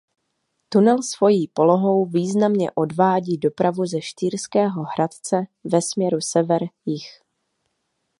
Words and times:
Tunel 0.69 1.01
svojí 1.03 1.47
polohou 1.47 2.05
významně 2.05 2.71
odvádí 2.71 3.37
dopravu 3.37 3.85
ze 3.85 4.01
Štýrského 4.01 4.83
Hradce 4.93 5.37
ve 5.63 5.81
směru 5.81 6.21
sever–jih. 6.21 7.07